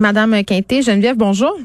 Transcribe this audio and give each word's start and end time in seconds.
Madame 0.00 0.44
Quinté, 0.44 0.80
Geneviève, 0.80 1.16
bonjour. 1.16 1.58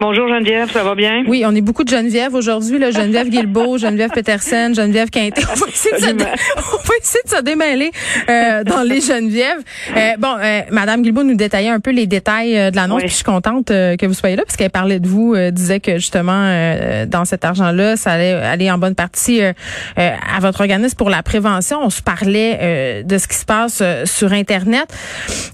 Bonjour 0.00 0.26
Geneviève, 0.28 0.70
ça 0.72 0.82
va 0.82 0.96
bien? 0.96 1.22
Oui, 1.28 1.44
on 1.46 1.54
est 1.54 1.60
beaucoup 1.60 1.84
de 1.84 1.88
Geneviève 1.88 2.34
aujourd'hui, 2.34 2.78
là. 2.78 2.90
Geneviève 2.90 3.28
Guilbeault, 3.28 3.78
Geneviève 3.78 4.10
Petersen, 4.10 4.74
Geneviève 4.74 5.08
Quinté. 5.08 5.42
On 5.48 5.54
va 5.54 5.66
essayer 5.68 5.94
de, 5.94 6.00
se, 6.00 6.06
essayer 7.00 7.22
de 7.24 7.30
se 7.30 7.42
démêler 7.42 7.92
euh, 8.28 8.64
dans 8.64 8.82
les 8.82 9.00
Genevièves. 9.00 9.62
Euh, 9.96 10.10
bon, 10.18 10.36
euh, 10.42 10.62
Madame 10.72 11.02
Guilbeault 11.02 11.22
nous 11.22 11.36
détaillait 11.36 11.70
un 11.70 11.78
peu 11.78 11.92
les 11.92 12.08
détails 12.08 12.58
euh, 12.58 12.70
de 12.72 12.76
l'annonce, 12.76 13.02
puis 13.02 13.08
je 13.08 13.14
suis 13.14 13.24
contente 13.24 13.70
euh, 13.70 13.96
que 13.96 14.06
vous 14.06 14.14
soyez 14.14 14.34
là, 14.34 14.42
parce 14.44 14.56
qu'elle 14.56 14.70
parlait 14.70 14.98
de 14.98 15.06
vous, 15.06 15.36
disait 15.52 15.78
que 15.78 15.94
justement, 15.98 16.44
dans 17.06 17.24
cet 17.24 17.44
argent-là, 17.44 17.96
ça 17.96 18.12
allait 18.12 18.32
aller 18.32 18.70
en 18.70 18.78
bonne 18.78 18.94
partie 18.94 19.40
à 19.96 20.40
votre 20.40 20.60
organisme 20.60 20.96
pour 20.96 21.10
la 21.10 21.22
prévention. 21.22 21.78
On 21.82 21.90
se 21.90 22.02
parlait 22.02 23.02
de 23.04 23.18
ce 23.18 23.28
qui 23.28 23.36
se 23.36 23.44
passe 23.44 23.82
sur 24.04 24.32
Internet, 24.32 24.86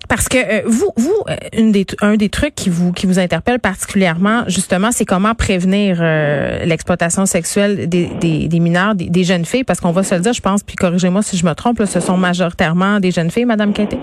parce 0.09 0.29
que 0.29 0.67
vous, 0.67 0.93
vous, 0.97 1.25
une 1.57 1.73
des, 1.73 1.87
un 2.01 2.17
des 2.17 2.29
trucs 2.29 2.55
qui 2.55 2.71
vous 2.71 2.93
qui 2.93 3.07
vous 3.07 3.19
interpelle 3.19 3.59
particulièrement 3.59 4.30
justement, 4.47 4.91
c'est 4.91 5.05
comment 5.05 5.35
prévenir 5.35 5.99
euh, 6.01 6.65
l'exploitation 6.65 7.27
sexuelle 7.27 7.89
des, 7.89 8.07
des, 8.49 8.61
mineurs, 8.61 8.95
des, 8.95 9.25
jeunes 9.25 9.45
filles, 9.45 9.65
parce 9.65 9.81
qu'on 9.81 9.93
va 9.93 10.03
se 10.03 10.15
le 10.15 10.21
dire, 10.21 10.33
je 10.33 10.41
pense, 10.41 10.63
puis 10.63 10.77
corrigez-moi 10.77 11.23
si 11.23 11.37
je 11.37 11.45
me 11.47 11.55
trompe, 11.55 11.83
ce 11.85 12.01
sont 12.01 12.17
majoritairement 12.17 13.01
des 13.01 13.11
jeunes 13.11 13.31
filles, 13.31 13.45
Madame 13.45 13.73
Quinté? 13.73 13.99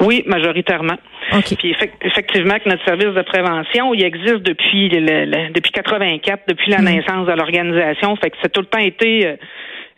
Oui, 0.00 0.22
majoritairement. 0.26 0.96
Puis 1.30 1.74
effectivement, 2.02 2.58
que 2.58 2.68
notre 2.68 2.84
service 2.84 3.14
de 3.14 3.22
prévention, 3.22 3.94
il 3.94 4.04
existe 4.04 4.42
depuis 4.42 4.88
le, 4.88 5.52
depuis 5.52 5.72
84, 5.72 6.42
depuis 6.48 6.70
la 6.70 6.80
mm. 6.80 6.84
naissance 6.84 7.26
de 7.26 7.32
l'organisation. 7.32 8.16
Fait 8.16 8.30
que 8.30 8.36
c'est 8.42 8.52
tout 8.52 8.60
le 8.60 8.66
temps 8.66 8.78
été 8.78 9.26
euh, 9.26 9.36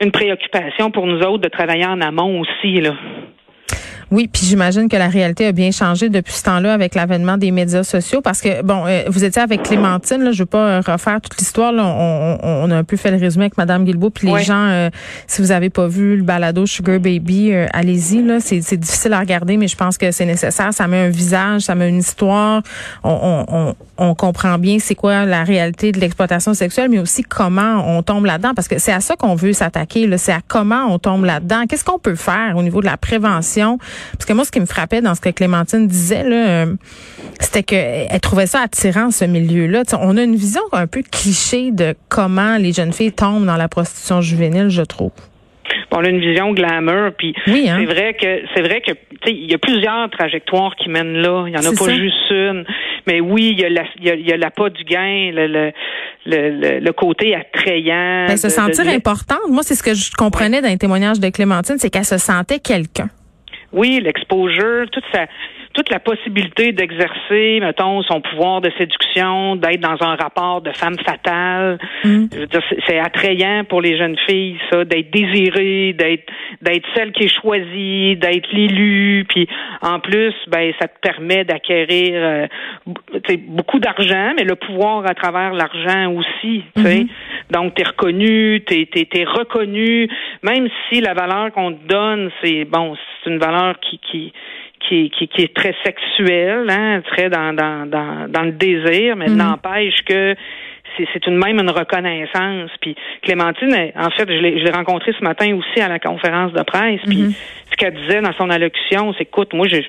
une 0.00 0.12
préoccupation 0.12 0.90
pour 0.90 1.06
nous 1.06 1.20
autres 1.20 1.42
de 1.42 1.48
travailler 1.48 1.86
en 1.86 2.00
amont 2.00 2.40
aussi 2.40 2.80
là. 2.80 2.94
Oui, 4.12 4.28
puis 4.32 4.46
j'imagine 4.46 4.88
que 4.88 4.96
la 4.96 5.08
réalité 5.08 5.46
a 5.46 5.52
bien 5.52 5.72
changé 5.72 6.08
depuis 6.08 6.32
ce 6.32 6.44
temps-là 6.44 6.72
avec 6.72 6.94
l'avènement 6.94 7.36
des 7.38 7.50
médias 7.50 7.82
sociaux 7.82 8.20
parce 8.20 8.40
que 8.40 8.62
bon, 8.62 8.84
euh, 8.86 9.02
vous 9.08 9.24
étiez 9.24 9.42
avec 9.42 9.64
Clémentine, 9.64 10.22
là, 10.22 10.30
je 10.30 10.40
veux 10.40 10.46
pas 10.46 10.80
refaire 10.80 11.20
toute 11.20 11.36
l'histoire 11.38 11.72
là, 11.72 11.84
on, 11.84 12.38
on, 12.40 12.70
a 12.70 12.76
un 12.76 12.84
peu 12.84 12.96
fait 12.96 13.10
le 13.10 13.16
résumé 13.16 13.46
avec 13.46 13.58
madame 13.58 13.84
Guilbeault 13.84 14.10
puis 14.10 14.30
les 14.30 14.44
gens 14.44 14.68
euh, 14.68 14.90
si 15.26 15.42
vous 15.42 15.50
avez 15.50 15.70
pas 15.70 15.88
vu 15.88 16.16
le 16.16 16.22
balado 16.22 16.66
Sugar 16.66 17.00
Baby, 17.00 17.52
euh, 17.52 17.66
allez-y 17.72 18.22
là, 18.22 18.38
c'est 18.38 18.62
c'est 18.62 18.76
difficile 18.76 19.12
à 19.12 19.18
regarder 19.18 19.56
mais 19.56 19.66
je 19.66 19.76
pense 19.76 19.98
que 19.98 20.12
c'est 20.12 20.26
nécessaire, 20.26 20.72
ça 20.72 20.86
met 20.86 21.00
un 21.00 21.08
visage, 21.08 21.62
ça 21.62 21.74
met 21.74 21.88
une 21.88 21.98
histoire, 21.98 22.62
on, 23.02 23.44
on, 23.48 23.74
on 23.98 24.14
comprend 24.14 24.56
bien 24.58 24.78
c'est 24.78 24.94
quoi 24.94 25.24
la 25.24 25.42
réalité 25.42 25.90
de 25.90 25.98
l'exploitation 25.98 26.54
sexuelle 26.54 26.90
mais 26.90 27.00
aussi 27.00 27.24
comment 27.24 27.82
on 27.84 28.04
tombe 28.04 28.26
là-dedans 28.26 28.54
parce 28.54 28.68
que 28.68 28.78
c'est 28.78 28.92
à 28.92 29.00
ça 29.00 29.16
qu'on 29.16 29.34
veut 29.34 29.52
s'attaquer 29.52 30.06
là, 30.06 30.16
c'est 30.16 30.32
à 30.32 30.40
comment 30.46 30.86
on 30.88 31.00
tombe 31.00 31.24
là-dedans. 31.24 31.64
Qu'est-ce 31.68 31.84
qu'on 31.84 31.98
peut 31.98 32.14
faire 32.14 32.56
au 32.56 32.62
niveau 32.62 32.80
de 32.80 32.86
la 32.86 32.96
prévention 32.96 33.55
parce 34.12 34.24
que 34.26 34.32
moi, 34.32 34.44
ce 34.44 34.50
qui 34.50 34.60
me 34.60 34.66
frappait 34.66 35.00
dans 35.00 35.14
ce 35.14 35.20
que 35.20 35.30
Clémentine 35.30 35.86
disait, 35.86 36.28
là, 36.28 36.64
euh, 36.64 36.66
c'était 37.40 37.62
qu'elle 37.62 38.20
trouvait 38.20 38.46
ça 38.46 38.60
attirant, 38.60 39.10
ce 39.10 39.24
milieu-là. 39.24 39.82
on 40.00 40.16
a 40.16 40.22
une 40.22 40.36
vision 40.36 40.62
un 40.72 40.86
peu 40.86 41.02
cliché 41.02 41.70
de 41.70 41.94
comment 42.08 42.56
les 42.56 42.72
jeunes 42.72 42.92
filles 42.92 43.12
tombent 43.12 43.46
dans 43.46 43.56
la 43.56 43.68
prostitution 43.68 44.20
juvénile, 44.20 44.68
je 44.68 44.82
trouve. 44.82 45.12
On 45.92 46.04
a 46.04 46.08
une 46.10 46.20
vision 46.20 46.52
glamour 46.52 47.12
puis 47.16 47.34
hein? 47.46 47.78
c'est 47.78 47.86
vrai 47.86 48.14
que 48.14 48.42
c'est 48.54 48.60
vrai 48.60 48.82
que 48.82 48.92
il 49.26 49.50
y 49.50 49.54
a 49.54 49.58
plusieurs 49.58 50.10
trajectoires 50.10 50.76
qui 50.76 50.90
mènent 50.90 51.16
là. 51.16 51.46
Il 51.46 51.54
y 51.54 51.56
en 51.56 51.60
a 51.60 51.74
pas 51.74 51.90
juste 51.90 52.30
une. 52.30 52.66
Mais 53.06 53.20
oui 53.20 53.54
il 53.56 53.60
y 53.60 53.64
a 53.64 53.70
la 53.70 53.84
il 53.98 54.04
y 54.04 54.32
a, 54.32 54.68
du 54.70 54.84
gain 54.84 55.30
le, 55.32 55.46
le 56.26 56.80
le, 56.80 56.92
côté 56.92 57.34
attrayant 57.34 58.26
ben, 58.26 58.36
se 58.36 58.50
sentir 58.50 58.86
importante. 58.88 59.48
Moi 59.48 59.62
c'est 59.62 59.74
ce 59.74 59.82
que 59.82 59.94
je 59.94 60.12
comprenais 60.12 60.60
dans 60.60 60.68
les 60.68 60.76
témoignages 60.76 61.20
de 61.20 61.30
Clémentine 61.30 61.76
c'est 61.78 61.88
qu'elle 61.88 62.04
se 62.04 62.18
sentait 62.18 62.58
quelqu'un 62.58 63.08
oui, 63.76 64.00
l'exposure, 64.00 64.90
toute 64.90 65.04
sa, 65.12 65.26
toute 65.76 65.90
la 65.90 66.00
possibilité 66.00 66.72
d'exercer, 66.72 67.60
mettons, 67.60 68.02
son 68.02 68.22
pouvoir 68.22 68.62
de 68.62 68.70
séduction, 68.78 69.56
d'être 69.56 69.80
dans 69.80 70.02
un 70.02 70.16
rapport 70.16 70.62
de 70.62 70.72
femme 70.72 70.96
fatale. 70.98 71.78
Mm. 72.02 72.26
C'est 72.88 72.98
attrayant 72.98 73.64
pour 73.68 73.82
les 73.82 73.98
jeunes 73.98 74.16
filles, 74.26 74.56
ça, 74.72 74.84
d'être 74.84 75.10
désirée, 75.10 75.92
d'être 75.92 76.24
d'être 76.62 76.86
celle 76.94 77.12
qui 77.12 77.24
est 77.24 77.40
choisie, 77.40 78.16
d'être 78.16 78.50
l'élu. 78.52 79.26
Puis 79.28 79.46
en 79.82 80.00
plus, 80.00 80.32
ben 80.48 80.72
ça 80.80 80.88
te 80.88 80.98
permet 81.00 81.44
d'acquérir 81.44 82.12
euh, 82.14 82.46
beaucoup 83.48 83.78
d'argent, 83.78 84.32
mais 84.36 84.44
le 84.44 84.56
pouvoir 84.56 85.04
à 85.06 85.14
travers 85.14 85.52
l'argent 85.52 86.10
aussi. 86.12 86.64
Mm-hmm. 86.76 87.08
Donc, 87.50 87.74
tu 87.74 87.82
es 87.82 87.84
reconnu, 87.84 88.64
tu 88.66 88.74
es, 88.74 89.24
reconnu, 89.24 90.08
même 90.42 90.68
si 90.88 91.00
la 91.00 91.12
valeur 91.12 91.52
qu'on 91.52 91.72
te 91.72 91.86
donne, 91.86 92.30
c'est 92.42 92.64
bon, 92.64 92.96
c'est 92.96 93.30
une 93.30 93.38
valeur 93.38 93.78
qui, 93.80 93.98
qui 93.98 94.32
qui, 94.88 95.10
qui, 95.10 95.28
qui, 95.28 95.42
est 95.42 95.54
très 95.54 95.74
sexuelle, 95.84 96.66
hein, 96.68 97.02
très 97.06 97.28
dans, 97.28 97.52
dans, 97.52 97.86
dans, 97.86 98.30
dans 98.30 98.42
le 98.42 98.52
désir, 98.52 99.16
mais 99.16 99.26
mm-hmm. 99.26 99.36
n'empêche 99.36 100.02
que 100.06 100.34
c'est 100.96 101.26
une 101.26 101.36
même 101.36 101.58
une 101.58 101.70
reconnaissance. 101.70 102.70
Puis 102.80 102.96
Clémentine, 103.22 103.74
en 103.96 104.10
fait, 104.10 104.28
je 104.28 104.40
l'ai 104.40 104.70
rencontrée 104.70 105.12
ce 105.18 105.22
matin 105.22 105.54
aussi 105.54 105.80
à 105.80 105.88
la 105.88 105.98
conférence 105.98 106.52
de 106.52 106.62
presse. 106.62 107.00
Puis 107.06 107.22
mm-hmm. 107.22 107.36
ce 107.70 107.76
qu'elle 107.76 107.94
disait 107.94 108.22
dans 108.22 108.32
son 108.32 108.48
allocution, 108.48 109.12
c'est 109.18 109.24
écoute, 109.24 109.52
moi, 109.52 109.66
je 109.68 109.80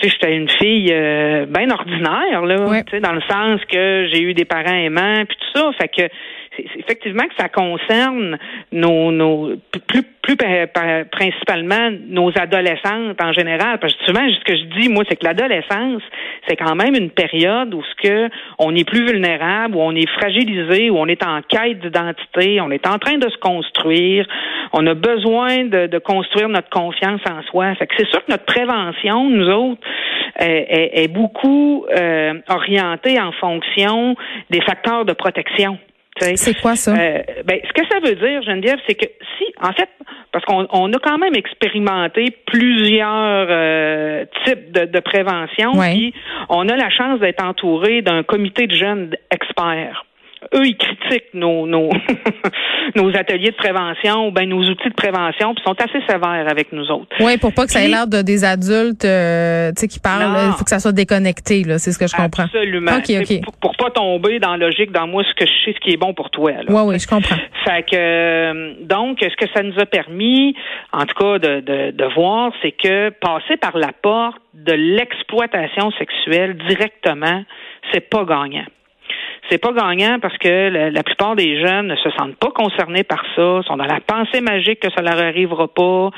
j'étais 0.00 0.36
une 0.36 0.48
fille 0.48 0.90
euh, 0.92 1.46
bien 1.46 1.70
ordinaire, 1.70 2.44
là, 2.44 2.82
dans 3.02 3.12
le 3.12 3.20
sens 3.22 3.60
que 3.70 4.08
j'ai 4.12 4.22
eu 4.22 4.32
des 4.32 4.44
parents 4.44 4.74
aimants, 4.74 5.24
puis 5.28 5.36
tout 5.36 5.58
ça. 5.58 5.72
Fait 5.72 5.88
que 5.88 6.08
effectivement 6.76 7.24
que 7.24 7.34
ça 7.38 7.48
concerne 7.48 8.38
nos, 8.72 9.10
nos 9.12 9.56
plus, 9.86 10.02
plus 10.22 10.36
principalement 11.10 11.90
nos 12.08 12.30
adolescentes 12.36 13.20
en 13.22 13.32
général. 13.32 13.78
Parce 13.78 13.94
que 13.94 14.04
souvent, 14.04 14.28
ce 14.28 14.44
que 14.44 14.56
je 14.56 14.80
dis, 14.80 14.88
moi, 14.88 15.04
c'est 15.08 15.16
que 15.16 15.24
l'adolescence, 15.24 16.02
c'est 16.46 16.56
quand 16.56 16.74
même 16.74 16.94
une 16.94 17.10
période 17.10 17.72
où 17.74 17.82
ce 17.82 18.08
que 18.08 18.30
on 18.58 18.74
est 18.74 18.84
plus 18.84 19.06
vulnérable, 19.06 19.76
où 19.76 19.80
on 19.80 19.94
est 19.94 20.08
fragilisé, 20.10 20.90
où 20.90 20.98
on 20.98 21.06
est 21.06 21.24
en 21.24 21.40
quête 21.42 21.80
d'identité, 21.80 22.60
on 22.60 22.70
est 22.70 22.86
en 22.86 22.98
train 22.98 23.18
de 23.18 23.28
se 23.28 23.38
construire, 23.38 24.26
on 24.72 24.86
a 24.86 24.94
besoin 24.94 25.64
de, 25.64 25.86
de 25.86 25.98
construire 25.98 26.48
notre 26.48 26.70
confiance 26.70 27.20
en 27.30 27.42
soi. 27.42 27.74
Fait 27.76 27.86
que 27.86 27.94
c'est 27.98 28.08
sûr 28.08 28.24
que 28.24 28.30
notre 28.30 28.44
prévention, 28.44 29.30
nous 29.30 29.48
autres, 29.48 29.80
est, 30.38 31.02
est, 31.04 31.08
beaucoup 31.08 31.86
euh, 31.96 32.34
orientée 32.48 33.20
en 33.20 33.32
fonction 33.32 34.14
des 34.50 34.60
facteurs 34.60 35.04
de 35.04 35.12
protection. 35.12 35.78
C'est 36.20 36.60
quoi 36.60 36.76
ça? 36.76 36.92
Euh, 36.92 37.22
ben, 37.44 37.60
ce 37.66 37.72
que 37.72 37.86
ça 37.88 38.00
veut 38.00 38.14
dire, 38.14 38.42
Geneviève, 38.42 38.78
c'est 38.86 38.94
que 38.94 39.06
si, 39.38 39.44
en 39.60 39.72
fait, 39.72 39.88
parce 40.32 40.44
qu'on 40.44 40.66
on 40.72 40.92
a 40.92 40.98
quand 40.98 41.18
même 41.18 41.34
expérimenté 41.34 42.36
plusieurs 42.46 43.46
euh, 43.50 44.24
types 44.44 44.72
de, 44.72 44.84
de 44.86 45.00
prévention, 45.00 45.72
puis 45.72 46.14
on 46.48 46.68
a 46.68 46.76
la 46.76 46.90
chance 46.90 47.20
d'être 47.20 47.42
entouré 47.44 48.02
d'un 48.02 48.22
comité 48.22 48.66
de 48.66 48.74
jeunes 48.74 49.14
experts 49.30 50.04
eux, 50.54 50.66
ils 50.66 50.76
critiquent 50.76 51.34
nos, 51.34 51.66
nos, 51.66 51.90
nos 52.96 53.16
ateliers 53.16 53.50
de 53.50 53.56
prévention 53.56 54.28
ou 54.28 54.30
ben 54.30 54.48
nos 54.48 54.62
outils 54.62 54.88
de 54.88 54.94
prévention, 54.94 55.54
puis 55.54 55.64
sont 55.64 55.76
assez 55.80 56.00
sévères 56.06 56.46
avec 56.48 56.72
nous 56.72 56.90
autres. 56.90 57.08
Oui, 57.20 57.36
pour 57.38 57.52
pas 57.52 57.66
que 57.66 57.72
ça 57.72 57.82
ait 57.82 57.88
l'air 57.88 58.06
de 58.06 58.22
des 58.22 58.44
adultes 58.44 59.04
euh, 59.04 59.72
qui 59.72 60.00
parlent, 60.00 60.36
il 60.46 60.52
faut 60.52 60.64
que 60.64 60.70
ça 60.70 60.78
soit 60.78 60.92
déconnecté, 60.92 61.64
là, 61.64 61.78
c'est 61.78 61.92
ce 61.92 61.98
que 61.98 62.06
je 62.06 62.16
comprends. 62.16 62.44
Absolument. 62.44 62.92
Pour, 63.44 63.56
pour, 63.56 63.76
pas 63.76 63.90
tomber 63.90 64.38
dans 64.38 64.56
la 64.56 64.66
logique 64.66 64.92
dans 64.92 65.06
moi 65.06 65.22
ce 65.24 65.34
que 65.34 65.46
je 65.46 65.52
sais 65.64 65.74
ce 65.74 65.80
qui 65.80 65.92
est 65.92 65.96
bon 65.96 66.14
pour 66.14 66.30
toi. 66.30 66.52
Oui, 66.68 66.80
oui, 66.84 66.98
je 66.98 67.06
comprends. 67.06 67.36
Fait 67.64 67.82
que 67.82 67.96
euh, 67.96 68.74
donc 68.82 69.18
ce 69.20 69.36
que 69.36 69.50
ça 69.54 69.62
nous 69.62 69.78
a 69.78 69.86
permis, 69.86 70.54
en 70.92 71.06
tout 71.06 71.14
cas, 71.14 71.38
de, 71.38 71.60
de, 71.60 71.90
de 71.90 72.14
voir, 72.14 72.52
c'est 72.62 72.72
que 72.72 73.10
passer 73.10 73.56
par 73.56 73.76
la 73.76 73.92
porte 73.92 74.38
de 74.54 74.72
l'exploitation 74.72 75.90
sexuelle 75.92 76.56
directement, 76.68 77.44
c'est 77.92 78.08
pas 78.08 78.24
gagnant 78.24 78.64
c'est 79.50 79.58
pas 79.58 79.72
gagnant 79.72 80.18
parce 80.20 80.36
que 80.38 80.90
la, 80.90 81.02
plupart 81.02 81.36
des 81.36 81.60
jeunes 81.60 81.88
ne 81.88 81.96
se 81.96 82.10
sentent 82.10 82.36
pas 82.36 82.50
concernés 82.50 83.04
par 83.04 83.22
ça, 83.34 83.62
sont 83.66 83.76
dans 83.76 83.86
la 83.86 84.00
pensée 84.00 84.40
magique 84.40 84.80
que 84.80 84.90
ça 84.94 85.02
leur 85.02 85.18
arrivera 85.18 85.68
pas. 85.68 86.10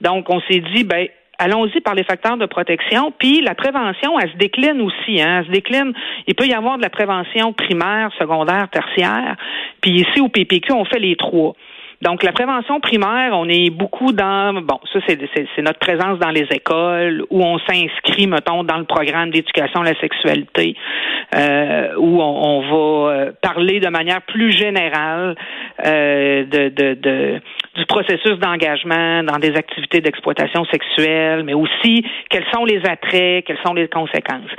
Donc, 0.00 0.30
on 0.30 0.40
s'est 0.42 0.62
dit, 0.74 0.84
ben, 0.84 1.06
allons-y 1.38 1.80
par 1.80 1.94
les 1.94 2.04
facteurs 2.04 2.36
de 2.36 2.46
protection. 2.46 3.12
Puis 3.18 3.40
la 3.40 3.54
prévention, 3.54 4.18
elle 4.18 4.30
se 4.30 4.36
décline 4.36 4.80
aussi. 4.80 5.20
Hein, 5.20 5.40
elle 5.40 5.46
se 5.46 5.50
décline. 5.50 5.92
Il 6.26 6.34
peut 6.34 6.46
y 6.46 6.54
avoir 6.54 6.76
de 6.76 6.82
la 6.82 6.90
prévention 6.90 7.52
primaire, 7.52 8.10
secondaire, 8.18 8.68
tertiaire. 8.70 9.36
Puis 9.80 9.92
ici 9.92 10.20
au 10.20 10.28
PPQ, 10.28 10.72
on 10.72 10.84
fait 10.84 10.98
les 10.98 11.16
trois. 11.16 11.54
Donc, 12.02 12.22
la 12.22 12.32
prévention 12.32 12.80
primaire, 12.80 13.32
on 13.34 13.46
est 13.46 13.68
beaucoup 13.68 14.12
dans, 14.12 14.54
bon, 14.62 14.80
ça, 14.90 15.00
c'est 15.06 15.62
notre 15.62 15.78
présence 15.80 16.18
dans 16.18 16.30
les 16.30 16.46
écoles, 16.50 17.24
où 17.28 17.42
on 17.44 17.58
s'inscrit, 17.58 18.26
mettons, 18.26 18.64
dans 18.64 18.78
le 18.78 18.84
programme 18.84 19.30
d'éducation 19.30 19.82
à 19.82 19.84
la 19.84 20.00
sexualité, 20.00 20.76
euh, 21.36 21.94
où 21.98 22.22
on, 22.22 22.60
va 22.62 23.12
euh, 23.12 23.32
parler 23.42 23.80
de 23.80 23.88
manière 23.88 24.22
plus 24.22 24.50
générale 24.50 25.36
euh, 25.84 26.44
de, 26.44 26.68
de, 26.70 26.94
de, 26.94 27.40
du 27.76 27.84
processus 27.84 28.38
d'engagement 28.38 29.22
dans 29.22 29.38
des 29.38 29.54
activités 29.54 30.00
d'exploitation 30.00 30.64
sexuelle, 30.72 31.44
mais 31.44 31.54
aussi 31.54 32.02
quels 32.30 32.46
sont 32.50 32.64
les 32.64 32.80
attraits, 32.86 33.44
quelles 33.44 33.60
sont 33.64 33.74
les 33.74 33.88
conséquences. 33.88 34.50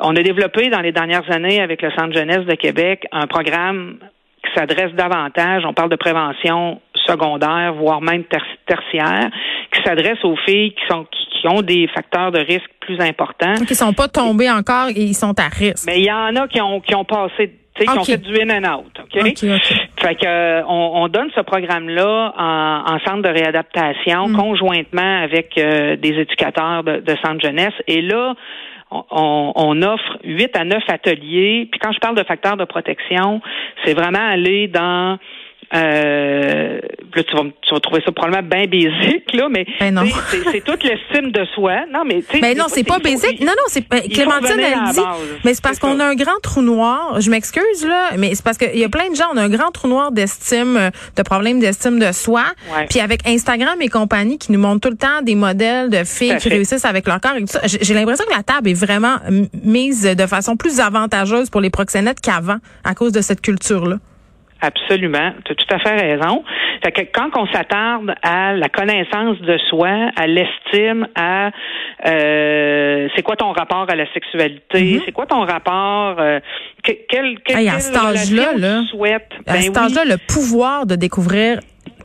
On 0.00 0.16
a 0.16 0.22
développé 0.22 0.70
dans 0.70 0.80
les 0.80 0.92
dernières 0.92 1.30
années 1.30 1.60
avec 1.60 1.82
le 1.82 1.90
Centre 1.92 2.14
jeunesse 2.14 2.46
de 2.46 2.54
Québec 2.54 3.06
un 3.12 3.26
programme 3.26 3.98
s'adresse 4.54 4.92
davantage, 4.94 5.64
on 5.66 5.72
parle 5.72 5.90
de 5.90 5.96
prévention 5.96 6.80
secondaire, 7.06 7.74
voire 7.74 8.00
même 8.00 8.24
tertiaire, 8.24 9.30
qui 9.72 9.82
s'adresse 9.82 10.22
aux 10.24 10.36
filles 10.46 10.72
qui 10.72 10.86
sont 10.88 11.06
qui, 11.10 11.48
ont 11.48 11.60
des 11.60 11.86
facteurs 11.88 12.32
de 12.32 12.38
risque 12.38 12.70
plus 12.80 12.98
importants. 13.00 13.54
Qui 13.66 13.74
sont 13.74 13.92
pas 13.92 14.08
tombés 14.08 14.50
encore 14.50 14.88
et 14.88 15.02
ils 15.02 15.14
sont 15.14 15.38
à 15.38 15.48
risque. 15.48 15.84
Mais 15.86 15.98
il 15.98 16.06
y 16.06 16.12
en 16.12 16.34
a 16.36 16.48
qui 16.48 16.60
ont 16.60 16.80
qui 16.80 16.94
ont 16.94 17.04
passé 17.04 17.52
qui 17.78 17.88
ont 17.98 18.04
fait 18.04 18.18
du 18.18 18.40
in 18.40 18.50
and 18.50 18.78
out. 18.78 18.92
OK? 19.00 19.20
Fait 19.20 20.14
que 20.14 20.26
euh, 20.26 20.62
on, 20.68 21.08
donne 21.08 21.28
ce 21.34 21.40
programme-là 21.40 22.32
en, 22.36 22.98
centre 23.00 23.22
de 23.22 23.28
réadaptation 23.28 24.28
mm. 24.28 24.36
conjointement 24.36 25.22
avec 25.22 25.58
euh, 25.58 25.96
des 25.96 26.10
éducateurs 26.10 26.84
de, 26.84 27.00
de 27.00 27.16
centre 27.24 27.40
jeunesse. 27.42 27.74
Et 27.88 28.00
là, 28.00 28.34
on, 29.10 29.82
offre 29.82 30.18
huit 30.24 30.56
à 30.56 30.64
neuf 30.64 30.82
ateliers. 30.88 31.68
Puis 31.70 31.80
quand 31.80 31.92
je 31.92 31.98
parle 31.98 32.16
de 32.16 32.22
facteurs 32.24 32.56
de 32.56 32.64
protection, 32.64 33.40
c'est 33.84 33.94
vraiment 33.94 34.26
aller 34.26 34.68
dans 34.68 35.18
euh, 35.74 36.78
là, 37.14 37.22
tu 37.22 37.36
vas, 37.36 37.42
tu 37.62 37.74
vas 37.74 37.80
trouver 37.80 38.02
ça 38.04 38.12
probablement 38.12 38.48
bien 38.48 38.66
basique, 38.66 39.32
là, 39.32 39.48
mais 39.50 39.66
ben 39.80 39.98
c'est 40.52 40.64
toute 40.64 40.82
l'estime 40.84 41.30
de 41.32 41.44
soi. 41.54 41.84
Non, 41.92 42.04
mais 42.04 42.22
tu 42.28 42.40
Ben 42.40 42.56
non, 42.56 42.66
c'est 42.68 42.84
pas 42.84 42.98
basique. 42.98 43.40
Non, 43.40 43.52
non, 43.52 43.64
c'est 43.68 43.82
Clémentine 43.82 44.60
elle 44.60 44.92
dit. 44.92 45.00
Mais 45.44 45.54
c'est 45.54 45.62
parce 45.62 45.78
qu'on 45.78 45.98
a 46.00 46.04
un 46.04 46.14
grand 46.14 46.38
trou 46.42 46.62
noir. 46.62 47.20
Je 47.20 47.30
m'excuse 47.30 47.86
là, 47.86 48.10
mais 48.18 48.34
c'est 48.34 48.44
parce 48.44 48.58
qu'il 48.58 48.78
y 48.78 48.84
a 48.84 48.88
plein 48.88 49.10
de 49.10 49.16
gens. 49.16 49.26
On 49.32 49.36
a 49.36 49.42
un 49.42 49.48
grand 49.48 49.70
trou 49.70 49.88
noir 49.88 50.12
d'estime, 50.12 50.90
de 51.16 51.22
problèmes 51.22 51.60
d'estime 51.60 51.98
de 51.98 52.12
soi. 52.12 52.44
Puis 52.90 53.00
avec 53.00 53.26
Instagram 53.26 53.80
et 53.80 53.88
compagnie 53.88 54.38
qui 54.38 54.52
nous 54.52 54.60
montrent 54.60 54.80
tout 54.80 54.90
le 54.90 54.96
temps 54.96 55.22
des 55.22 55.34
modèles 55.34 55.90
de 55.90 56.04
filles 56.04 56.36
qui 56.38 56.48
réussissent 56.48 56.84
avec 56.84 57.06
leur 57.06 57.20
corps 57.20 57.36
et 57.36 57.40
tout 57.40 57.46
ça. 57.48 57.60
J'ai 57.64 57.94
l'impression 57.94 58.24
que 58.26 58.34
la 58.34 58.42
table 58.42 58.68
est 58.68 58.74
vraiment 58.74 59.16
mise 59.62 60.02
de 60.02 60.26
façon 60.26 60.56
plus 60.56 60.80
avantageuse 60.80 61.50
pour 61.50 61.60
les 61.60 61.70
proxénètes 61.70 62.20
qu'avant 62.20 62.58
à 62.84 62.94
cause 62.94 63.12
de 63.12 63.20
cette 63.20 63.40
culture 63.40 63.86
là. 63.86 63.96
Absolument. 64.64 65.32
Tu 65.44 65.52
as 65.52 65.54
tout 65.54 65.74
à 65.74 65.78
fait 65.78 65.94
raison. 66.00 66.42
Fait 66.82 66.92
que 66.92 67.02
quand 67.12 67.30
on 67.36 67.46
s'attarde 67.48 68.14
à 68.22 68.54
la 68.54 68.68
connaissance 68.70 69.38
de 69.40 69.58
soi, 69.68 70.10
à 70.16 70.26
l'estime, 70.26 71.06
à 71.14 71.50
euh, 72.06 73.08
c'est 73.14 73.22
quoi 73.22 73.36
ton 73.36 73.52
rapport 73.52 73.86
à 73.90 73.94
la 73.94 74.10
sexualité, 74.14 74.80
mm-hmm. 74.80 75.02
c'est 75.04 75.12
quoi 75.12 75.26
ton 75.26 75.44
rapport, 75.44 76.16
euh, 76.18 76.40
quel, 76.82 77.38
quel, 77.44 77.68
à 77.68 77.78
cet 77.78 77.96
âge-là, 77.96 78.54
là, 78.56 78.82
à 79.46 79.52
ben 79.52 79.60
cet 79.60 79.76
âge-là, 79.76 80.04
le 80.06 80.16
pouvoir 80.16 80.86
de 80.86 80.96
découvrir 80.96 81.60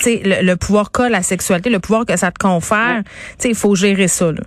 le, 0.06 0.46
le 0.46 0.56
pouvoir 0.56 0.92
qu'a 0.92 1.08
la 1.08 1.22
sexualité, 1.22 1.70
le 1.70 1.80
pouvoir 1.80 2.06
que 2.06 2.18
ça 2.18 2.32
te 2.32 2.40
confère, 2.40 3.04
il 3.44 3.56
faut 3.56 3.76
gérer 3.76 4.10
ça. 4.10 4.32
Là. 4.32 4.42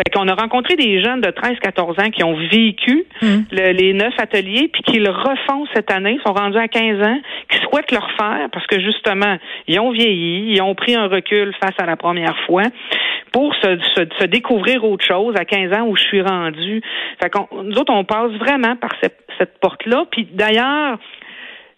Fait 0.00 0.10
qu'on 0.14 0.28
a 0.28 0.34
rencontré 0.34 0.76
des 0.76 1.02
jeunes 1.02 1.20
de 1.20 1.28
13-14 1.28 2.00
ans 2.00 2.10
qui 2.10 2.24
ont 2.24 2.34
vécu 2.34 3.04
hum. 3.20 3.44
les 3.52 3.92
neuf 3.92 4.14
ateliers, 4.18 4.70
puis 4.72 4.82
qui 4.82 4.98
le 4.98 5.10
refont 5.10 5.66
cette 5.74 5.90
année, 5.90 6.18
sont 6.24 6.32
rendus 6.32 6.56
à 6.56 6.68
15 6.68 7.06
ans, 7.06 7.18
qui 7.50 7.58
souhaitent 7.58 7.92
le 7.92 7.98
refaire 7.98 8.48
parce 8.50 8.66
que 8.66 8.80
justement, 8.80 9.36
ils 9.68 9.78
ont 9.78 9.90
vieilli, 9.90 10.54
ils 10.54 10.62
ont 10.62 10.74
pris 10.74 10.94
un 10.94 11.06
recul 11.06 11.54
face 11.62 11.74
à 11.78 11.84
la 11.84 11.96
première 11.96 12.36
fois 12.46 12.62
pour 13.32 13.54
se, 13.56 13.78
se, 14.18 14.24
découvrir 14.24 14.84
autre 14.84 15.04
chose 15.04 15.34
à 15.36 15.44
15 15.44 15.72
ans 15.76 15.86
où 15.86 15.96
je 15.96 16.02
suis 16.02 16.22
rendue. 16.22 16.80
Fait 17.22 17.28
qu'on, 17.28 17.46
nous 17.62 17.76
autres, 17.76 17.92
on 17.92 18.04
passe 18.04 18.32
vraiment 18.32 18.76
par 18.76 18.90
cette, 19.02 19.18
cette 19.38 19.58
porte-là. 19.60 20.06
Puis 20.10 20.28
d'ailleurs, 20.32 20.98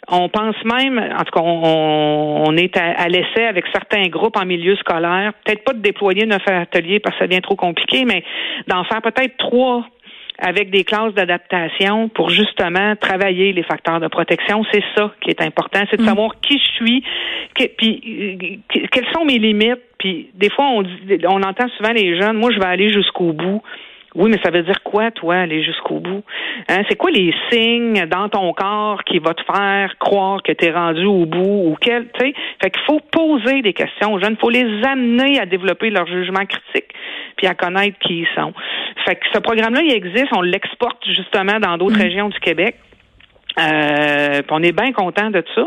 on 0.09 0.29
pense 0.29 0.57
même, 0.65 0.99
en 0.99 1.25
tout 1.25 1.33
cas, 1.33 1.41
on, 1.43 2.57
est 2.57 2.77
à, 2.77 3.09
l'essai 3.09 3.45
avec 3.45 3.65
certains 3.73 4.09
groupes 4.09 4.37
en 4.37 4.45
milieu 4.45 4.75
scolaire, 4.77 5.33
peut-être 5.45 5.65
pas 5.65 5.73
de 5.73 5.81
déployer 5.81 6.27
neuf 6.27 6.43
ateliers 6.47 6.99
parce 6.99 7.17
que 7.17 7.21
ça 7.21 7.27
devient 7.29 7.41
trop 7.41 7.57
compliqué, 7.57 8.05
mais 8.05 8.25
d'en 8.67 8.85
faire 8.85 9.01
peut-être 9.01 9.37
trois 9.37 9.87
avec 10.39 10.71
des 10.71 10.83
classes 10.83 11.15
d'adaptation 11.15 12.09
pour 12.09 12.31
justement 12.31 12.97
travailler 12.97 13.53
les 13.53 13.63
facteurs 13.63 14.01
de 14.01 14.09
protection. 14.09 14.65
C'est 14.73 14.83
ça 14.97 15.13
qui 15.21 15.31
est 15.31 15.41
important, 15.41 15.81
c'est 15.91 15.99
de 15.99 16.03
mm. 16.03 16.07
savoir 16.07 16.41
qui 16.41 16.59
je 16.59 16.85
suis, 16.85 17.05
puis 17.55 18.61
quelles 18.69 19.13
sont 19.15 19.25
mes 19.25 19.39
limites. 19.39 19.83
Puis 19.99 20.31
des 20.35 20.51
fois, 20.51 20.65
on, 20.65 20.83
on 21.29 21.43
entend 21.43 21.69
souvent 21.77 21.93
les 21.93 22.21
jeunes, 22.21 22.37
moi, 22.39 22.51
je 22.53 22.59
vais 22.59 22.67
aller 22.67 22.93
jusqu'au 22.93 23.33
bout. 23.33 23.63
Oui, 24.15 24.31
mais 24.31 24.39
ça 24.43 24.51
veut 24.51 24.63
dire 24.63 24.83
quoi, 24.83 25.11
toi, 25.11 25.37
aller 25.37 25.63
jusqu'au 25.63 25.99
bout? 25.99 26.23
Hein? 26.69 26.83
C'est 26.89 26.97
quoi 26.97 27.11
les 27.11 27.35
signes 27.51 28.05
dans 28.07 28.29
ton 28.29 28.53
corps 28.53 29.03
qui 29.05 29.19
va 29.19 29.33
te 29.33 29.43
faire 29.43 29.97
croire 29.99 30.43
que 30.43 30.53
tu 30.53 30.67
es 30.67 30.71
rendu 30.71 31.05
au 31.05 31.25
bout 31.25 31.71
ou 31.71 31.77
quel, 31.81 32.09
tu 32.13 32.21
sais? 32.21 32.35
Fait 32.63 32.71
qu'il 32.71 32.83
faut 32.87 33.01
poser 33.11 33.63
des 33.63 33.73
questions 33.73 34.13
aux 34.13 34.21
jeunes. 34.21 34.35
Il 34.35 34.41
faut 34.41 34.51
les 34.51 34.85
amener 34.85 35.41
à 35.41 35.47
développer 35.47 35.91
leur 35.91 36.07
jugement 36.07 36.45
critique 36.45 36.93
puis 37.37 37.47
à 37.47 37.55
connaître 37.55 37.99
qui 38.01 38.21
ils 38.21 38.29
sont. 38.35 38.53
Fait 39.07 39.17
que 39.17 39.27
ce 39.33 39.39
programme-là, 39.39 39.81
il 39.83 39.93
existe. 39.93 40.29
On 40.37 40.43
l'exporte 40.43 41.05
justement 41.07 41.59
dans 41.59 41.79
d'autres 41.79 41.99
mm. 41.99 42.03
régions 42.03 42.29
du 42.29 42.39
Québec. 42.41 42.77
Euh, 43.59 44.43
on 44.51 44.63
est 44.63 44.73
bien 44.73 44.93
content 44.93 45.31
de 45.31 45.45
ça. 45.55 45.63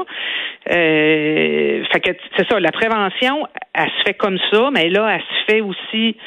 Euh, 0.72 1.84
fait 1.92 2.00
que 2.00 2.12
c'est 2.36 2.48
ça, 2.50 2.60
la 2.60 2.72
prévention, 2.72 3.48
elle 3.74 3.90
se 4.00 4.04
fait 4.06 4.14
comme 4.16 4.38
ça, 4.52 4.70
mais 4.74 4.90
là, 4.90 5.16
elle 5.16 5.22
se 5.22 5.52
fait 5.52 5.62
aussi 5.62 6.18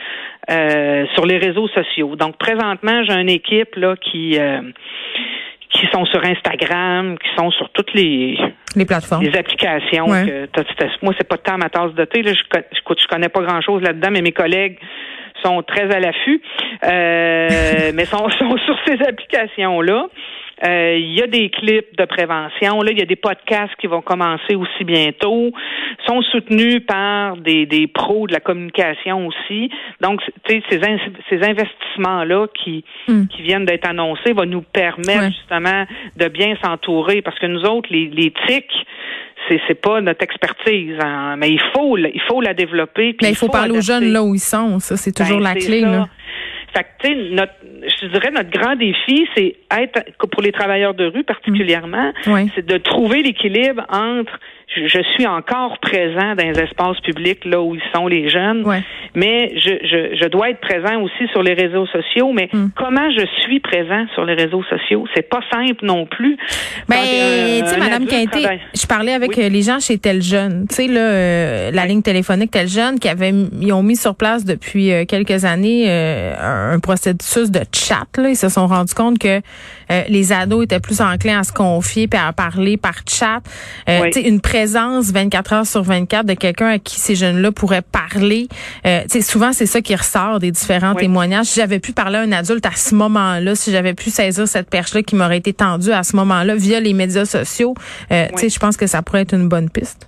euh, 0.50 1.06
sur 1.14 1.26
les 1.26 1.38
réseaux 1.38 1.68
sociaux. 1.68 2.14
Donc 2.16 2.36
présentement, 2.38 3.02
j'ai 3.04 3.14
une 3.14 3.28
équipe 3.28 3.74
là 3.76 3.96
qui 3.96 4.38
euh, 4.38 4.60
qui 5.70 5.86
sont 5.92 6.06
sur 6.06 6.24
Instagram, 6.24 7.18
qui 7.18 7.28
sont 7.36 7.50
sur 7.50 7.68
toutes 7.70 7.92
les 7.94 8.38
les 8.76 8.86
plateformes, 8.86 9.24
les 9.24 9.36
applications. 9.36 10.06
Que 10.06 10.46
moi, 11.02 11.14
c'est 11.18 11.28
pas 11.28 11.38
tant 11.38 11.58
ma 11.58 11.68
tasse 11.68 11.92
de 11.94 12.04
thé. 12.04 12.22
Là, 12.22 12.32
je, 12.32 12.60
je, 12.72 12.80
je 12.80 13.06
connais 13.08 13.28
pas 13.28 13.42
grand 13.42 13.60
chose 13.60 13.82
là-dedans, 13.82 14.10
mais 14.12 14.22
mes 14.22 14.32
collègues 14.32 14.78
sont 15.44 15.62
très 15.62 15.90
à 15.94 16.00
l'affût, 16.00 16.40
euh, 16.84 17.92
mais 17.94 18.04
sont, 18.04 18.28
sont 18.30 18.56
sur 18.58 18.78
ces 18.86 19.00
applications 19.06 19.80
là. 19.80 20.06
Euh, 20.64 20.96
il 20.98 21.16
y 21.16 21.22
a 21.22 21.26
des 21.26 21.50
clips 21.50 21.96
de 21.96 22.04
prévention. 22.04 22.82
Là, 22.82 22.90
il 22.90 22.98
y 22.98 23.02
a 23.02 23.06
des 23.06 23.16
podcasts 23.16 23.74
qui 23.80 23.86
vont 23.86 24.02
commencer 24.02 24.56
aussi 24.56 24.84
bientôt. 24.84 25.52
Sont 26.06 26.22
soutenus 26.22 26.84
par 26.84 27.36
des, 27.36 27.66
des 27.66 27.86
pros 27.86 28.26
de 28.26 28.32
la 28.32 28.40
communication 28.40 29.28
aussi. 29.28 29.70
Donc, 30.00 30.20
tu 30.44 30.54
sais, 30.54 30.62
ces, 30.68 30.80
ces 31.30 31.42
investissements-là 31.44 32.46
qui, 32.54 32.84
hmm. 33.06 33.26
qui 33.28 33.42
viennent 33.42 33.66
d'être 33.66 33.88
annoncés 33.88 34.32
vont 34.32 34.46
nous 34.46 34.62
permettre 34.62 35.26
justement 35.26 35.84
de 36.16 36.28
bien 36.28 36.56
s'entourer 36.62 37.22
parce 37.22 37.38
que 37.38 37.46
nous 37.46 37.62
autres, 37.62 37.88
les, 37.92 38.06
les 38.06 38.32
tics, 38.46 38.86
c'est 39.48 39.60
c'est 39.66 39.80
pas 39.80 40.00
notre 40.00 40.22
expertise, 40.22 40.96
hein. 41.00 41.36
mais 41.36 41.50
il 41.50 41.60
faut 41.72 41.96
il 41.96 42.20
faut 42.28 42.40
la 42.40 42.54
développer. 42.54 43.16
mais 43.22 43.30
il 43.30 43.36
faut, 43.36 43.48
parler 43.48 43.76
aux 43.76 43.80
jeunes 43.80 44.12
là 44.12 44.22
où 44.22 44.34
ils 44.34 44.40
sont, 44.40 44.78
ça 44.78 44.96
c'est 44.96 45.12
toujours 45.12 45.38
ben, 45.38 45.44
la 45.44 45.54
clé. 45.54 45.80
Là. 45.80 46.08
Fait 46.74 46.82
que, 46.82 46.88
tu 47.00 47.08
sais, 47.08 47.30
notre, 47.30 47.52
je 47.82 48.06
dirais, 48.08 48.30
notre 48.30 48.50
grand 48.50 48.76
défi, 48.76 49.26
c'est 49.34 49.56
être, 49.70 50.04
pour 50.30 50.42
les 50.42 50.52
travailleurs 50.52 50.94
de 50.94 51.06
rue 51.06 51.24
particulièrement, 51.24 52.12
c'est 52.54 52.66
de 52.66 52.76
trouver 52.76 53.22
l'équilibre 53.22 53.84
entre 53.88 54.38
je, 54.76 55.02
suis 55.14 55.26
encore 55.26 55.78
présent 55.78 56.34
dans 56.34 56.44
les 56.44 56.60
espaces 56.60 57.00
publics 57.00 57.44
là 57.44 57.60
où 57.60 57.74
ils 57.74 57.82
sont 57.94 58.06
les 58.06 58.28
jeunes, 58.28 58.64
mais 59.14 59.52
je, 59.56 59.70
je, 59.82 60.16
je, 60.20 60.28
dois 60.28 60.50
être 60.50 60.60
présent 60.60 61.00
aussi 61.00 61.26
sur 61.32 61.42
les 61.42 61.54
réseaux 61.54 61.86
sociaux. 61.86 62.32
Mais 62.32 62.48
mm. 62.52 62.68
comment 62.76 63.10
je 63.10 63.24
suis 63.42 63.60
présent 63.60 64.04
sur 64.14 64.24
les 64.24 64.34
réseaux 64.34 64.62
sociaux, 64.64 65.06
c'est 65.14 65.28
pas 65.28 65.40
simple 65.50 65.84
non 65.84 66.06
plus. 66.06 66.36
Ben, 66.88 66.96
tu 67.00 67.66
sais, 67.66 67.78
Madame 67.78 68.06
Quinté, 68.06 68.46
je 68.74 68.86
parlais 68.86 69.12
avec 69.12 69.36
euh, 69.38 69.48
les 69.48 69.62
gens 69.62 69.80
chez 69.80 69.98
Tel 69.98 70.22
Jeune, 70.22 70.66
tu 70.68 70.74
sais 70.74 70.86
là, 70.86 71.00
euh, 71.00 71.70
la 71.70 71.86
ligne 71.86 72.02
téléphonique 72.02 72.50
Tel 72.50 72.68
Jeune, 72.68 72.98
qui 72.98 73.08
avait, 73.08 73.32
ils 73.60 73.72
ont 73.72 73.82
mis 73.82 73.96
sur 73.96 74.14
place 74.14 74.44
depuis 74.44 74.92
euh, 74.92 75.04
quelques 75.06 75.44
années 75.44 75.88
un 75.88 76.78
processus 76.80 77.50
de 77.50 77.60
chat. 77.72 78.06
Là, 78.16 78.28
ils 78.28 78.36
se 78.36 78.48
sont 78.48 78.66
rendus 78.66 78.94
compte 78.94 79.18
que 79.18 79.40
les 80.08 80.32
ados 80.32 80.64
étaient 80.64 80.80
plus 80.80 81.00
enclins 81.00 81.40
à 81.40 81.44
se 81.44 81.52
confier 81.52 82.08
et 82.12 82.16
à 82.16 82.32
parler 82.32 82.76
par 82.76 82.94
chat. 83.08 83.40
Tu 83.86 84.12
sais, 84.12 84.28
une 84.28 84.40
présence 84.58 85.12
24 85.12 85.52
heures 85.52 85.66
sur 85.66 85.84
24 85.84 86.26
de 86.26 86.34
quelqu'un 86.34 86.66
à 86.66 86.78
qui 86.80 86.98
ces 86.98 87.14
jeunes-là 87.14 87.52
pourraient 87.52 87.80
parler. 87.80 88.48
Euh, 88.86 89.02
souvent, 89.20 89.52
c'est 89.52 89.66
ça 89.66 89.80
qui 89.80 89.94
ressort 89.94 90.40
des 90.40 90.50
différents 90.50 90.96
témoignages. 90.96 91.46
Si 91.46 91.60
j'avais 91.60 91.78
pu 91.78 91.92
parler 91.92 92.18
à 92.18 92.22
un 92.22 92.32
adulte 92.32 92.66
à 92.66 92.74
ce 92.74 92.96
moment-là, 92.96 93.54
si 93.54 93.70
j'avais 93.70 93.94
pu 93.94 94.10
saisir 94.10 94.48
cette 94.48 94.68
perche-là 94.68 95.04
qui 95.04 95.14
m'aurait 95.14 95.38
été 95.38 95.52
tendue 95.52 95.92
à 95.92 96.02
ce 96.02 96.16
moment-là 96.16 96.56
via 96.56 96.80
les 96.80 96.92
médias 96.92 97.24
sociaux, 97.24 97.74
euh, 98.10 98.26
je 98.36 98.58
pense 98.58 98.76
que 98.76 98.88
ça 98.88 99.00
pourrait 99.00 99.22
être 99.22 99.34
une 99.34 99.48
bonne 99.48 99.70
piste. 99.70 100.07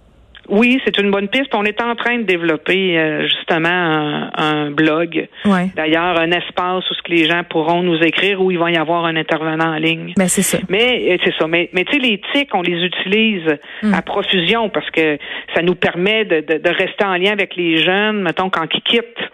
Oui, 0.50 0.80
c'est 0.84 0.98
une 0.98 1.10
bonne 1.10 1.28
piste. 1.28 1.54
On 1.54 1.64
est 1.64 1.80
en 1.80 1.94
train 1.94 2.18
de 2.18 2.24
développer 2.24 2.98
euh, 2.98 3.22
justement 3.26 4.30
un, 4.36 4.70
blog. 4.70 5.28
D'ailleurs, 5.76 6.18
un 6.18 6.30
espace 6.32 6.88
où 6.90 6.94
ce 6.94 7.02
que 7.02 7.12
les 7.12 7.28
gens 7.28 7.42
pourront 7.48 7.82
nous 7.82 7.98
écrire 7.98 8.40
où 8.40 8.50
il 8.50 8.58
va 8.58 8.70
y 8.70 8.76
avoir 8.76 9.04
un 9.04 9.16
intervenant 9.16 9.74
en 9.74 9.76
ligne. 9.76 10.12
Ben, 10.16 10.28
c'est 10.28 10.42
ça. 10.42 10.58
Mais 10.68 11.12
euh, 11.12 11.16
c'est 11.24 11.34
ça. 11.38 11.46
Mais, 11.46 11.70
mais 11.72 11.84
tu 11.84 11.92
sais, 11.92 11.98
les 11.98 12.20
tics, 12.32 12.54
on 12.54 12.62
les 12.62 12.84
utilise 12.84 13.58
hmm. 13.82 13.94
à 13.94 14.02
profusion 14.02 14.68
parce 14.68 14.90
que 14.90 15.18
ça 15.54 15.62
nous 15.62 15.74
permet 15.74 16.24
de, 16.24 16.40
de, 16.40 16.58
de, 16.58 16.70
rester 16.70 17.04
en 17.04 17.16
lien 17.16 17.32
avec 17.32 17.56
les 17.56 17.82
jeunes, 17.82 18.22
mettons, 18.22 18.50
quand 18.50 18.66
ils 18.74 18.82
quittent 18.82 19.30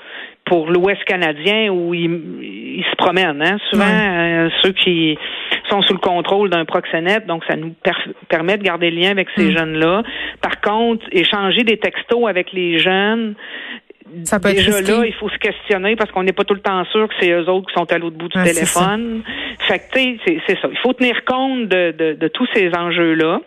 pour 0.47 0.71
l'Ouest 0.71 1.05
canadien 1.05 1.71
où 1.71 1.93
ils, 1.93 2.85
se 2.89 2.97
promènent. 2.97 3.43
Hein? 3.43 3.59
Souvent, 3.71 3.85
euh, 3.85 4.49
ceux 4.63 4.73
qui 4.73 5.19
sont 5.69 5.83
sous 5.83 5.95
le 5.95 5.99
contrôle 5.99 6.51
d'un 6.51 6.65
proxénète, 6.65 7.27
donc 7.27 7.43
ça 7.49 7.57
nous 7.57 7.75
permet 8.29 8.57
de 8.57 8.63
garder 8.63 8.91
le 8.91 9.01
lien 9.01 9.11
avec 9.11 9.29
ces 9.37 9.51
mm. 9.51 9.59
jeunes-là. 9.59 10.03
Par 10.41 10.61
contre, 10.61 11.05
échanger 11.11 11.65
des 11.65 11.79
textos 11.79 12.29
avec 12.29 12.53
les 12.53 12.79
jeunes, 12.79 13.35
ça 14.23 14.39
peut 14.39 14.51
Déjà 14.51 14.81
là, 14.81 15.05
il 15.05 15.15
faut 15.15 15.29
se 15.29 15.39
questionner 15.39 15.97
parce 15.97 16.13
qu'on 16.13 16.23
n'est 16.23 16.33
pas 16.33 16.45
tout 16.45 16.55
le 16.55 16.61
temps 16.61 16.85
sûr 16.93 17.09
que 17.09 17.15
c'est 17.19 17.33
eux 17.33 17.49
autres 17.51 17.67
qui 17.67 17.75
sont 17.75 17.93
à 17.93 17.99
l'autre 17.99 18.17
bout 18.17 18.29
du 18.29 18.41
téléphone. 18.41 19.23
Fait 19.67 19.81
que, 19.81 20.41
c'est 20.47 20.61
ça. 20.61 20.69
Il 20.71 20.79
faut 20.79 20.93
tenir 20.93 21.25
compte 21.25 21.69
de, 21.69 22.15
de 22.15 22.29
tous 22.29 22.47
ces 22.55 22.71
enjeux-là. 22.73 23.41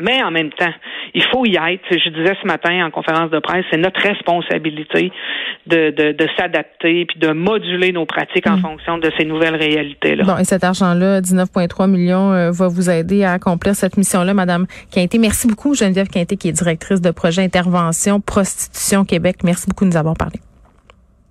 Mais 0.00 0.22
en 0.22 0.30
même 0.30 0.50
temps, 0.50 0.72
il 1.14 1.22
faut 1.24 1.46
y 1.46 1.56
être. 1.56 1.84
Je 1.90 2.10
disais 2.10 2.36
ce 2.40 2.46
matin 2.46 2.84
en 2.84 2.90
conférence 2.90 3.30
de 3.30 3.38
presse, 3.38 3.64
c'est 3.70 3.78
notre 3.78 4.00
responsabilité 4.00 5.12
de, 5.66 5.90
de, 5.90 6.12
de 6.12 6.28
s'adapter 6.36 7.06
puis 7.06 7.18
de 7.18 7.32
moduler 7.32 7.92
nos 7.92 8.06
pratiques 8.06 8.46
en 8.46 8.56
mm. 8.56 8.60
fonction 8.62 8.98
de 8.98 9.10
ces 9.18 9.24
nouvelles 9.24 9.56
réalités-là. 9.56 10.24
Bon, 10.24 10.36
et 10.38 10.44
cet 10.44 10.64
argent-là, 10.64 11.20
19,3 11.20 11.88
millions, 11.88 12.32
euh, 12.32 12.50
va 12.50 12.68
vous 12.68 12.90
aider 12.90 13.24
à 13.24 13.32
accomplir 13.32 13.74
cette 13.74 13.96
mission-là, 13.96 14.34
Madame 14.34 14.66
Quinté. 14.92 15.18
Merci 15.18 15.46
beaucoup, 15.46 15.74
Geneviève 15.74 16.08
Quinté, 16.08 16.36
qui 16.36 16.48
est 16.48 16.52
directrice 16.52 17.00
de 17.00 17.10
projet 17.10 17.42
Intervention 17.42 18.20
Prostitution 18.20 19.04
Québec. 19.04 19.38
Merci 19.44 19.66
beaucoup 19.68 19.84
de 19.84 19.90
nous 19.90 19.96
avoir 19.96 20.14
parlé. 20.14 20.40